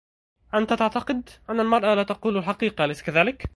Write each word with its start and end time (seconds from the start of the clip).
انت 0.53 0.73
تعتقد, 0.73 1.29
ان 1.49 1.59
المرأة 1.59 1.93
لا 1.95 2.03
تقول 2.03 2.37
الحقيقة 2.37 2.85
أليس 2.85 3.01
كذلك 3.03 3.43